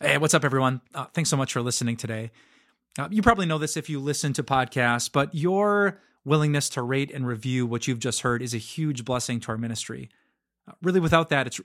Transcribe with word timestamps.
Hey, 0.00 0.16
what's 0.16 0.32
up, 0.32 0.44
everyone? 0.44 0.80
Uh, 0.94 1.06
thanks 1.12 1.28
so 1.28 1.36
much 1.36 1.52
for 1.52 1.60
listening 1.60 1.96
today. 1.96 2.30
Uh, 2.96 3.08
you 3.10 3.20
probably 3.20 3.46
know 3.46 3.58
this 3.58 3.76
if 3.76 3.90
you 3.90 3.98
listen 3.98 4.32
to 4.34 4.44
podcasts, 4.44 5.10
but 5.10 5.34
your 5.34 6.00
willingness 6.24 6.68
to 6.68 6.82
rate 6.82 7.10
and 7.12 7.26
review 7.26 7.66
what 7.66 7.88
you've 7.88 7.98
just 7.98 8.20
heard 8.20 8.40
is 8.40 8.54
a 8.54 8.58
huge 8.58 9.04
blessing 9.04 9.40
to 9.40 9.48
our 9.48 9.58
ministry. 9.58 10.08
Uh, 10.68 10.74
really, 10.84 11.00
without 11.00 11.30
that, 11.30 11.48
it's 11.48 11.60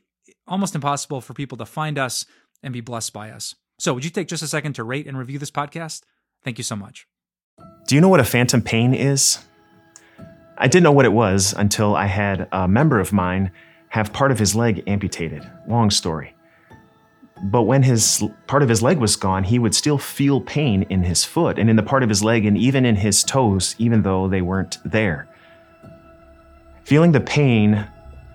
almost 0.48 0.74
impossible 0.74 1.22
for 1.22 1.36
people 1.36 1.60
to 1.60 1.66
find 1.66 2.00
us 2.00 2.26
and 2.64 2.74
be 2.74 2.82
blessed 2.82 3.14
by 3.14 3.30
us. 3.30 3.54
So, 3.78 3.94
would 3.94 4.04
you 4.04 4.10
take 4.10 4.29
just 4.29 4.42
a 4.42 4.47
second 4.47 4.74
to 4.74 4.84
rate 4.84 5.06
and 5.06 5.15
review 5.15 5.38
this 5.38 5.52
podcast? 5.52 6.02
Thank 6.44 6.58
you 6.58 6.63
so 6.63 6.76
much. 6.76 7.06
Do 7.88 7.94
you 7.94 8.02
know 8.02 8.10
what 8.10 8.20
a 8.20 8.24
phantom 8.24 8.63
pain 8.63 8.96
is? 8.96 9.46
I 10.58 10.68
didn't 10.68 10.84
know 10.84 10.92
what 10.92 11.06
it 11.06 11.13
was 11.13 11.54
until 11.54 11.96
I 11.96 12.08
had 12.08 12.47
a 12.52 12.68
member 12.68 13.00
of 13.00 13.13
mine 13.13 13.52
have 13.90 14.12
part 14.12 14.31
of 14.31 14.40
his 14.40 14.56
leg 14.56 14.81
amputated. 14.88 15.47
Long 15.68 15.92
story. 15.92 16.34
But 17.44 17.63
when 17.63 17.84
his 17.84 18.23
part 18.48 18.63
of 18.63 18.70
his 18.70 18.81
leg 18.81 18.99
was 18.99 19.17
gone, 19.17 19.43
he 19.43 19.59
would 19.59 19.75
still 19.75 19.97
feel 19.97 20.39
pain 20.39 20.84
in 20.89 21.03
his 21.03 21.25
foot 21.25 21.59
and 21.59 21.70
in 21.70 21.75
the 21.75 21.84
part 21.84 22.01
of 22.01 22.09
his 22.09 22.23
leg 22.23 22.45
and 22.45 22.57
even 22.57 22.85
in 22.85 22.95
his 22.95 23.23
toes, 23.23 23.75
even 23.77 24.01
though 24.01 24.29
they 24.29 24.41
weren't 24.41 24.77
there. 24.85 25.27
Feeling 26.85 27.11
the 27.11 27.20
pain 27.20 27.85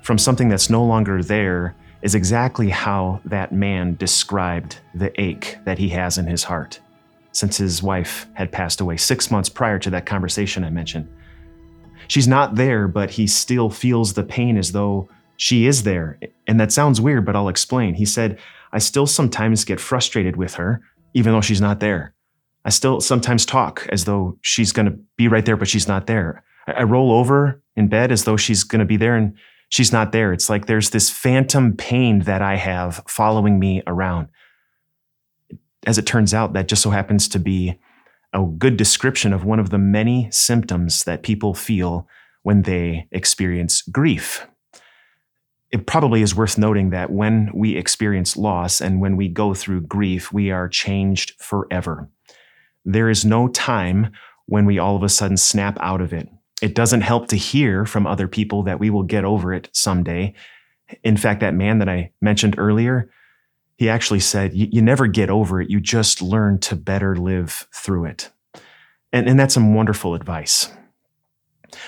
from 0.03 0.19
something 0.19 0.49
that's 0.49 0.69
no 0.69 0.85
longer 0.85 1.23
there 1.23 1.75
is 2.03 2.15
exactly 2.15 2.69
how 2.69 3.21
that 3.25 3.53
man 3.53 3.97
described 3.97 4.81
the 4.95 5.19
ache 5.21 5.59
that 5.65 5.79
he 5.79 5.89
has 5.89 6.19
in 6.19 6.27
his 6.27 6.45
heart 6.45 6.81
since 7.33 7.57
his 7.57 7.83
wife 7.83 8.27
had 8.35 8.53
passed 8.53 8.81
away 8.81 8.97
six 8.97 9.31
months 9.31 9.49
prior 9.49 9.79
to 9.79 9.91
that 9.91 10.07
conversation 10.07 10.65
I 10.65 10.71
mentioned. 10.71 11.09
She's 12.09 12.29
not 12.29 12.55
there, 12.57 12.89
but 12.89 13.11
he 13.11 13.27
still 13.27 13.71
feels 13.71 14.15
the 14.15 14.23
pain 14.23 14.57
as 14.57 14.73
though 14.73 15.09
she 15.37 15.67
is 15.67 15.83
there. 15.83 16.19
And 16.47 16.59
that 16.59 16.73
sounds 16.73 17.01
weird, 17.01 17.25
but 17.25 17.37
I'll 17.37 17.49
explain. 17.49 17.95
He 17.95 18.07
said, 18.07 18.39
I 18.73 18.79
still 18.79 19.07
sometimes 19.07 19.65
get 19.65 19.81
frustrated 19.81 20.37
with 20.37 20.55
her, 20.55 20.83
even 21.15 21.33
though 21.33 21.41
she's 21.41 21.61
not 21.61 21.81
there. 21.81 22.15
I 22.65 22.71
still 22.71 23.01
sometimes 23.01 23.47
talk 23.47 23.87
as 23.91 24.05
though 24.05 24.39
she's 24.43 24.73
going 24.73 24.87
to 24.87 24.99
be 25.17 25.29
right 25.29 25.45
there, 25.45 25.57
but 25.57 25.69
she's 25.69 25.89
not 25.89 26.07
there. 26.07 26.45
I, 26.67 26.83
roll 26.83 27.13
over 27.13 27.63
in 27.77 27.89
bed 27.89 28.13
as 28.13 28.25
though 28.25 28.37
she's 28.37 28.65
going 28.65 28.81
to 28.81 28.85
be 28.85 28.99
there 28.99 29.17
and 29.17 29.35
she's 29.71 29.93
not 29.93 30.13
there. 30.13 30.33
It's 30.33 30.51
like 30.51 30.67
there's 30.67 30.91
this 30.91 31.09
phantom 31.09 31.77
pain 31.77 32.21
that 32.21 32.43
I 32.43 32.57
have 32.57 33.03
following 33.09 33.59
me 33.59 33.83
around. 33.87 34.29
As 35.87 35.97
it 35.97 36.07
turns 36.07 36.35
out, 36.35 36.53
that 36.53 36.69
just 36.69 36.83
so 36.83 36.91
happens 36.91 37.29
to 37.29 37.39
be 37.39 37.79
a 38.35 38.45
good 38.45 38.77
description 38.77 39.33
of 39.33 39.45
one 39.45 39.59
of 39.59 39.71
the 39.71 39.79
many 39.79 40.29
symptoms 40.31 41.05
that 41.05 41.23
people 41.23 41.55
feel 41.55 42.07
when 42.43 42.63
they 42.63 43.09
experience 43.13 43.81
grief 43.83 44.47
it 45.71 45.87
probably 45.87 46.23
is 46.23 46.35
worth 46.35 46.57
noting 46.57 46.91
that 46.91 47.11
when 47.11 47.51
we 47.53 47.77
experience 47.77 48.37
loss 48.37 48.81
and 48.81 49.01
when 49.01 49.17
we 49.17 49.29
go 49.29 49.53
through 49.53 49.83
grief, 49.83 50.33
we 50.33 50.51
are 50.51 50.69
changed 50.69 51.35
forever. 51.39 52.09
There 52.85 53.11
is 53.11 53.25
no 53.25 53.49
time 53.49 54.13
when 54.47 54.65
we 54.65 54.79
all 54.79 54.97
of 54.97 55.03
a 55.03 55.11
sudden 55.11 55.37
snap 55.37 55.77
out 55.81 56.01
of 56.01 56.13
it. 56.13 56.29
It 56.63 56.75
doesn't 56.75 57.03
help 57.03 57.29
to 57.29 57.37
hear 57.37 57.85
from 57.85 58.07
other 58.07 58.27
people 58.27 58.63
that 58.65 58.81
we 58.81 58.89
will 58.89 59.03
get 59.03 59.25
over 59.25 59.53
it 59.53 59.69
someday. 59.73 60.35
In 61.05 61.19
fact, 61.19 61.41
that 61.41 61.55
man 61.55 61.79
that 61.81 61.89
I 61.89 62.13
mentioned 62.21 62.55
earlier, 62.59 63.11
he 63.77 63.91
actually 63.91 64.21
said, 64.21 64.55
You 64.55 64.81
never 64.81 65.07
get 65.07 65.29
over 65.29 65.61
it. 65.61 65.71
You 65.71 65.81
just 65.81 66.23
learn 66.23 66.59
to 66.61 66.75
better 66.75 67.15
live 67.15 67.69
through 67.75 68.07
it. 68.07 68.31
And, 69.13 69.29
and 69.29 69.39
that's 69.39 69.55
some 69.55 69.75
wonderful 69.75 70.15
advice. 70.15 70.73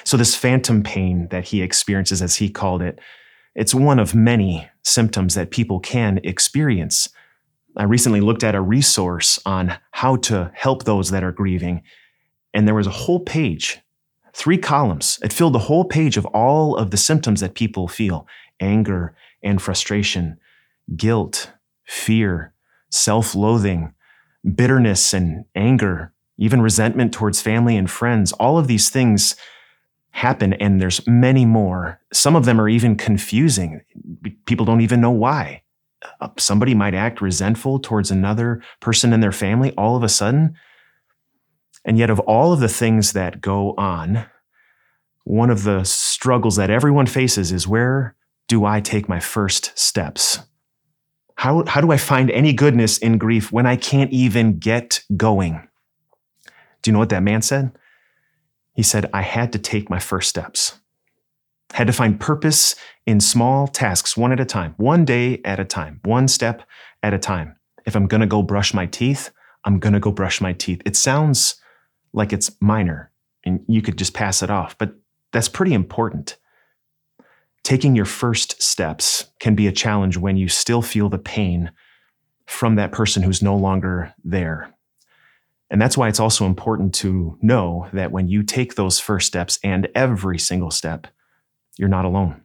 So, 0.04 0.16
this 0.16 0.36
phantom 0.36 0.82
pain 0.82 1.28
that 1.30 1.44
he 1.44 1.62
experiences, 1.62 2.20
as 2.20 2.36
he 2.36 2.50
called 2.50 2.82
it, 2.82 3.00
it's 3.54 3.74
one 3.74 3.98
of 3.98 4.14
many 4.14 4.68
symptoms 4.82 5.34
that 5.34 5.50
people 5.50 5.80
can 5.80 6.20
experience. 6.24 7.08
I 7.76 7.84
recently 7.84 8.20
looked 8.20 8.44
at 8.44 8.54
a 8.54 8.60
resource 8.60 9.38
on 9.44 9.76
how 9.92 10.16
to 10.16 10.50
help 10.54 10.84
those 10.84 11.10
that 11.10 11.24
are 11.24 11.32
grieving, 11.32 11.82
and 12.52 12.66
there 12.66 12.74
was 12.74 12.86
a 12.86 12.90
whole 12.90 13.20
page, 13.20 13.80
three 14.32 14.58
columns. 14.58 15.18
It 15.22 15.32
filled 15.32 15.54
the 15.54 15.60
whole 15.60 15.84
page 15.84 16.16
of 16.16 16.26
all 16.26 16.76
of 16.76 16.90
the 16.90 16.96
symptoms 16.96 17.40
that 17.40 17.54
people 17.54 17.88
feel 17.88 18.26
anger 18.60 19.14
and 19.42 19.60
frustration, 19.60 20.38
guilt, 20.96 21.52
fear, 21.84 22.52
self 22.90 23.34
loathing, 23.34 23.94
bitterness 24.54 25.12
and 25.14 25.44
anger, 25.54 26.12
even 26.38 26.62
resentment 26.62 27.12
towards 27.12 27.40
family 27.40 27.76
and 27.76 27.90
friends. 27.90 28.32
All 28.32 28.58
of 28.58 28.66
these 28.66 28.90
things 28.90 29.36
happen 30.10 30.52
and 30.54 30.80
there's 30.80 31.06
many 31.06 31.44
more. 31.44 32.00
Some 32.12 32.36
of 32.36 32.44
them 32.44 32.60
are 32.60 32.68
even 32.68 32.96
confusing. 32.96 33.80
People 34.46 34.66
don't 34.66 34.80
even 34.80 35.00
know 35.00 35.10
why. 35.10 35.62
Uh, 36.20 36.28
somebody 36.38 36.74
might 36.74 36.94
act 36.94 37.20
resentful 37.20 37.78
towards 37.78 38.10
another 38.10 38.62
person 38.80 39.12
in 39.12 39.20
their 39.20 39.32
family 39.32 39.72
all 39.76 39.96
of 39.96 40.02
a 40.02 40.08
sudden. 40.08 40.54
And 41.84 41.98
yet 41.98 42.10
of 42.10 42.20
all 42.20 42.52
of 42.52 42.60
the 42.60 42.68
things 42.68 43.12
that 43.12 43.40
go 43.40 43.74
on 43.76 44.26
one 45.24 45.50
of 45.50 45.62
the 45.62 45.84
struggles 45.84 46.56
that 46.56 46.70
everyone 46.70 47.06
faces 47.06 47.52
is 47.52 47.68
where 47.68 48.16
do 48.48 48.64
i 48.64 48.80
take 48.80 49.08
my 49.08 49.20
first 49.20 49.78
steps? 49.78 50.40
How, 51.36 51.64
how 51.66 51.80
do 51.80 51.92
i 51.92 51.96
find 51.96 52.30
any 52.30 52.52
goodness 52.52 52.98
in 52.98 53.18
grief 53.18 53.52
when 53.52 53.66
i 53.66 53.76
can't 53.76 54.10
even 54.12 54.58
get 54.58 55.02
going? 55.16 55.68
Do 56.82 56.90
you 56.90 56.92
know 56.92 56.98
what 56.98 57.10
that 57.10 57.22
man 57.22 57.42
said 57.42 57.72
he 58.80 58.84
said, 58.84 59.10
I 59.12 59.20
had 59.20 59.52
to 59.52 59.58
take 59.58 59.90
my 59.90 59.98
first 59.98 60.30
steps. 60.30 60.80
Had 61.74 61.88
to 61.88 61.92
find 61.92 62.18
purpose 62.18 62.74
in 63.04 63.20
small 63.20 63.68
tasks, 63.68 64.16
one 64.16 64.32
at 64.32 64.40
a 64.40 64.46
time, 64.46 64.72
one 64.78 65.04
day 65.04 65.42
at 65.44 65.60
a 65.60 65.66
time, 65.66 66.00
one 66.02 66.28
step 66.28 66.62
at 67.02 67.12
a 67.12 67.18
time. 67.18 67.56
If 67.84 67.94
I'm 67.94 68.06
going 68.06 68.22
to 68.22 68.26
go 68.26 68.40
brush 68.40 68.72
my 68.72 68.86
teeth, 68.86 69.32
I'm 69.66 69.80
going 69.80 69.92
to 69.92 70.00
go 70.00 70.10
brush 70.10 70.40
my 70.40 70.54
teeth. 70.54 70.80
It 70.86 70.96
sounds 70.96 71.56
like 72.14 72.32
it's 72.32 72.56
minor 72.62 73.12
and 73.44 73.60
you 73.68 73.82
could 73.82 73.98
just 73.98 74.14
pass 74.14 74.42
it 74.42 74.48
off, 74.50 74.78
but 74.78 74.94
that's 75.30 75.50
pretty 75.50 75.74
important. 75.74 76.38
Taking 77.62 77.94
your 77.94 78.06
first 78.06 78.62
steps 78.62 79.26
can 79.40 79.54
be 79.54 79.66
a 79.66 79.72
challenge 79.72 80.16
when 80.16 80.38
you 80.38 80.48
still 80.48 80.80
feel 80.80 81.10
the 81.10 81.18
pain 81.18 81.70
from 82.46 82.76
that 82.76 82.92
person 82.92 83.22
who's 83.22 83.42
no 83.42 83.56
longer 83.56 84.14
there. 84.24 84.72
And 85.70 85.80
that's 85.80 85.96
why 85.96 86.08
it's 86.08 86.20
also 86.20 86.46
important 86.46 86.94
to 86.96 87.38
know 87.40 87.88
that 87.92 88.10
when 88.10 88.26
you 88.28 88.42
take 88.42 88.74
those 88.74 88.98
first 88.98 89.26
steps 89.26 89.58
and 89.62 89.88
every 89.94 90.38
single 90.38 90.70
step, 90.70 91.06
you're 91.78 91.88
not 91.88 92.04
alone. 92.04 92.42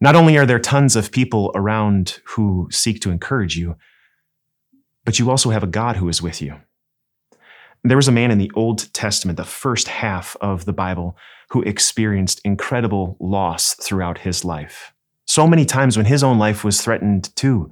Not 0.00 0.16
only 0.16 0.36
are 0.36 0.44
there 0.44 0.58
tons 0.58 0.96
of 0.96 1.12
people 1.12 1.52
around 1.54 2.20
who 2.24 2.68
seek 2.70 3.00
to 3.00 3.10
encourage 3.10 3.56
you, 3.56 3.76
but 5.04 5.18
you 5.18 5.30
also 5.30 5.50
have 5.50 5.62
a 5.62 5.68
God 5.68 5.96
who 5.96 6.08
is 6.08 6.20
with 6.20 6.42
you. 6.42 6.56
There 7.84 7.96
was 7.96 8.08
a 8.08 8.12
man 8.12 8.32
in 8.32 8.38
the 8.38 8.50
Old 8.54 8.92
Testament, 8.92 9.36
the 9.36 9.44
first 9.44 9.86
half 9.86 10.36
of 10.40 10.64
the 10.64 10.72
Bible, 10.72 11.16
who 11.50 11.62
experienced 11.62 12.40
incredible 12.44 13.16
loss 13.20 13.74
throughout 13.74 14.18
his 14.18 14.44
life. 14.44 14.92
So 15.26 15.46
many 15.46 15.64
times 15.64 15.96
when 15.96 16.06
his 16.06 16.24
own 16.24 16.38
life 16.38 16.64
was 16.64 16.82
threatened 16.82 17.34
too. 17.36 17.70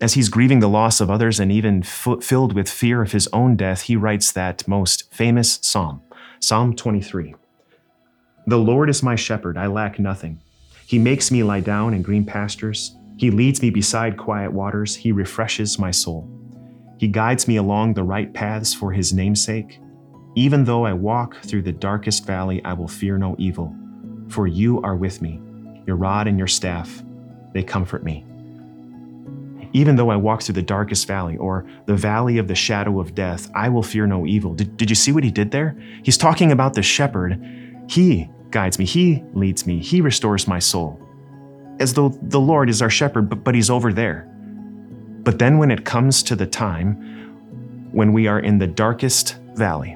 As 0.00 0.14
he's 0.14 0.28
grieving 0.28 0.60
the 0.60 0.68
loss 0.68 1.00
of 1.00 1.10
others 1.10 1.40
and 1.40 1.50
even 1.50 1.82
f- 1.82 2.22
filled 2.22 2.52
with 2.52 2.70
fear 2.70 3.02
of 3.02 3.10
his 3.10 3.28
own 3.32 3.56
death, 3.56 3.82
he 3.82 3.96
writes 3.96 4.30
that 4.30 4.68
most 4.68 5.12
famous 5.12 5.58
psalm, 5.60 6.02
Psalm 6.38 6.76
23. 6.76 7.34
The 8.46 8.58
Lord 8.58 8.88
is 8.88 9.02
my 9.02 9.16
shepherd, 9.16 9.58
I 9.58 9.66
lack 9.66 9.98
nothing. 9.98 10.40
He 10.86 11.00
makes 11.00 11.32
me 11.32 11.42
lie 11.42 11.60
down 11.60 11.94
in 11.94 12.02
green 12.02 12.24
pastures. 12.24 12.94
He 13.16 13.32
leads 13.32 13.60
me 13.60 13.70
beside 13.70 14.16
quiet 14.16 14.52
waters. 14.52 14.94
He 14.94 15.10
refreshes 15.10 15.80
my 15.80 15.90
soul. 15.90 16.30
He 16.98 17.08
guides 17.08 17.48
me 17.48 17.56
along 17.56 17.94
the 17.94 18.04
right 18.04 18.32
paths 18.32 18.72
for 18.72 18.92
his 18.92 19.12
namesake. 19.12 19.80
Even 20.36 20.64
though 20.64 20.86
I 20.86 20.92
walk 20.92 21.42
through 21.42 21.62
the 21.62 21.72
darkest 21.72 22.24
valley, 22.24 22.64
I 22.64 22.72
will 22.72 22.86
fear 22.86 23.18
no 23.18 23.34
evil, 23.36 23.74
for 24.28 24.46
you 24.46 24.80
are 24.82 24.94
with 24.94 25.20
me. 25.20 25.42
Your 25.86 25.96
rod 25.96 26.28
and 26.28 26.38
your 26.38 26.46
staff, 26.46 27.02
they 27.52 27.64
comfort 27.64 28.04
me. 28.04 28.24
Even 29.72 29.96
though 29.96 30.10
I 30.10 30.16
walk 30.16 30.42
through 30.42 30.54
the 30.54 30.62
darkest 30.62 31.06
valley 31.06 31.36
or 31.36 31.66
the 31.86 31.94
valley 31.94 32.38
of 32.38 32.48
the 32.48 32.54
shadow 32.54 33.00
of 33.00 33.14
death, 33.14 33.50
I 33.54 33.68
will 33.68 33.82
fear 33.82 34.06
no 34.06 34.26
evil. 34.26 34.54
Did, 34.54 34.76
did 34.76 34.90
you 34.90 34.96
see 34.96 35.12
what 35.12 35.24
he 35.24 35.30
did 35.30 35.50
there? 35.50 35.78
He's 36.02 36.16
talking 36.16 36.52
about 36.52 36.74
the 36.74 36.82
shepherd. 36.82 37.38
He 37.88 38.30
guides 38.50 38.78
me, 38.78 38.84
he 38.84 39.22
leads 39.34 39.66
me, 39.66 39.80
he 39.80 40.00
restores 40.00 40.48
my 40.48 40.58
soul. 40.58 41.00
As 41.80 41.94
though 41.94 42.08
the 42.22 42.40
Lord 42.40 42.70
is 42.70 42.82
our 42.82 42.90
shepherd, 42.90 43.28
but, 43.28 43.44
but 43.44 43.54
he's 43.54 43.70
over 43.70 43.92
there. 43.92 44.22
But 45.22 45.38
then 45.38 45.58
when 45.58 45.70
it 45.70 45.84
comes 45.84 46.22
to 46.24 46.36
the 46.36 46.46
time 46.46 47.90
when 47.92 48.12
we 48.12 48.26
are 48.26 48.40
in 48.40 48.58
the 48.58 48.66
darkest 48.66 49.36
valley, 49.54 49.92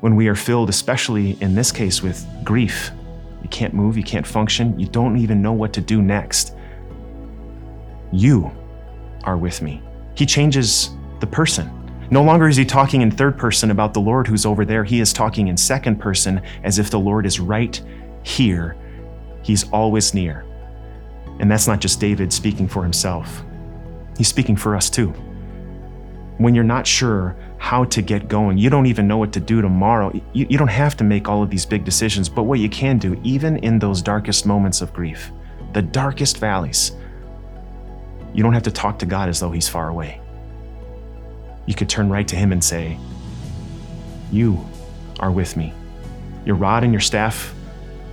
when 0.00 0.16
we 0.16 0.28
are 0.28 0.34
filled, 0.34 0.68
especially 0.68 1.36
in 1.40 1.54
this 1.54 1.70
case, 1.70 2.02
with 2.02 2.26
grief, 2.42 2.90
you 3.42 3.48
can't 3.48 3.74
move, 3.74 3.96
you 3.96 4.02
can't 4.02 4.26
function, 4.26 4.78
you 4.78 4.86
don't 4.86 5.18
even 5.18 5.42
know 5.42 5.52
what 5.52 5.72
to 5.74 5.80
do 5.80 6.00
next 6.00 6.54
you 8.18 8.50
are 9.24 9.36
with 9.36 9.62
me. 9.62 9.82
He 10.14 10.26
changes 10.26 10.90
the 11.20 11.26
person. 11.26 11.70
No 12.10 12.22
longer 12.22 12.48
is 12.48 12.56
he 12.56 12.64
talking 12.64 13.00
in 13.00 13.10
third 13.10 13.38
person 13.38 13.70
about 13.70 13.94
the 13.94 14.00
Lord 14.00 14.26
who's 14.26 14.46
over 14.46 14.64
there. 14.64 14.84
He 14.84 15.00
is 15.00 15.12
talking 15.12 15.48
in 15.48 15.56
second 15.56 15.98
person 15.98 16.42
as 16.62 16.78
if 16.78 16.90
the 16.90 17.00
Lord 17.00 17.26
is 17.26 17.40
right 17.40 17.80
here. 18.22 18.76
He's 19.42 19.68
always 19.70 20.14
near. 20.14 20.44
And 21.40 21.50
that's 21.50 21.66
not 21.66 21.80
just 21.80 22.00
David 22.00 22.32
speaking 22.32 22.68
for 22.68 22.82
himself. 22.82 23.42
He's 24.16 24.28
speaking 24.28 24.56
for 24.56 24.76
us 24.76 24.88
too. 24.88 25.08
When 26.38 26.54
you're 26.54 26.64
not 26.64 26.86
sure 26.86 27.36
how 27.58 27.84
to 27.84 28.02
get 28.02 28.28
going, 28.28 28.58
you 28.58 28.68
don't 28.68 28.86
even 28.86 29.08
know 29.08 29.16
what 29.16 29.32
to 29.32 29.40
do 29.40 29.62
tomorrow, 29.62 30.12
you, 30.32 30.46
you 30.48 30.58
don't 30.58 30.68
have 30.68 30.96
to 30.98 31.04
make 31.04 31.28
all 31.28 31.42
of 31.42 31.50
these 31.50 31.64
big 31.64 31.84
decisions, 31.84 32.28
but 32.28 32.42
what 32.42 32.58
you 32.58 32.68
can 32.68 32.98
do, 32.98 33.18
even 33.24 33.56
in 33.58 33.78
those 33.78 34.02
darkest 34.02 34.44
moments 34.44 34.82
of 34.82 34.92
grief, 34.92 35.32
the 35.72 35.82
darkest 35.82 36.38
valleys, 36.38 36.92
you 38.34 38.42
don't 38.42 38.52
have 38.52 38.64
to 38.64 38.70
talk 38.70 38.98
to 38.98 39.06
God 39.06 39.28
as 39.28 39.40
though 39.40 39.52
He's 39.52 39.68
far 39.68 39.88
away. 39.88 40.20
You 41.66 41.74
could 41.74 41.88
turn 41.88 42.10
right 42.10 42.26
to 42.28 42.36
Him 42.36 42.52
and 42.52 42.62
say, 42.62 42.98
You 44.30 44.62
are 45.20 45.30
with 45.30 45.56
me. 45.56 45.72
Your 46.44 46.56
rod 46.56 46.82
and 46.84 46.92
your 46.92 47.00
staff, 47.00 47.54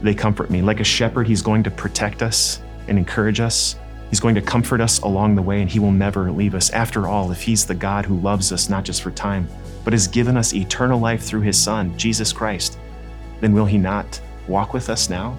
they 0.02 0.14
comfort 0.14 0.50
me. 0.50 0.62
Like 0.62 0.80
a 0.80 0.86
shepherd, 0.86 1.28
He's 1.28 1.42
going 1.42 1.64
to 1.64 1.72
protect 1.72 2.22
us 2.22 2.62
and 2.88 2.98
encourage 2.98 3.40
us. 3.40 3.76
He's 4.10 4.20
going 4.20 4.36
to 4.36 4.42
comfort 4.42 4.80
us 4.80 5.00
along 5.00 5.36
the 5.36 5.42
way, 5.42 5.62
and 5.62 5.70
He 5.70 5.80
will 5.80 5.92
never 5.92 6.32
leave 6.32 6.54
us. 6.54 6.70
After 6.70 7.08
all, 7.08 7.32
if 7.32 7.42
He's 7.42 7.66
the 7.66 7.76
God 7.76 8.06
who 8.06 8.20
loves 8.20 8.52
us 8.52 8.70
not 8.70 8.86
just 8.86 9.02
for 9.02 9.12
time, 9.12 9.48
but 9.84 9.94
has 9.94 10.08
given 10.08 10.38
us 10.38 10.54
eternal 10.54 11.00
life 11.00 11.24
through 11.24 11.42
His 11.42 11.62
Son, 11.62 11.98
Jesus 11.98 12.32
Christ, 12.32 12.78
then 13.40 13.54
will 13.54 13.66
He 13.66 13.80
not 13.80 14.22
walk 14.48 14.74
with 14.74 14.90
us 14.90 15.10
now? 15.10 15.36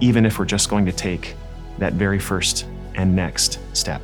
Even 0.00 0.26
if 0.26 0.38
we're 0.38 0.44
just 0.46 0.68
going 0.68 0.84
to 0.86 0.92
take 0.92 1.36
that 1.78 1.92
very 1.92 2.18
first 2.18 2.66
and 2.94 3.14
next 3.14 3.58
step. 3.72 4.02